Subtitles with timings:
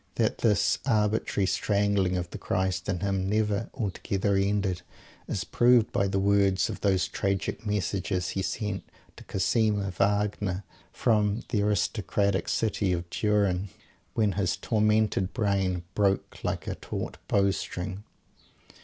[0.15, 4.81] That this arbitrary strangling of the Christ in him never altogether ended,
[5.27, 8.81] is proved by the words of those tragic messages he sent
[9.17, 13.69] to Cosima Wagner from "the aristocratic city of Turin"
[14.15, 18.03] when his tormented brain broke like a taut bow string.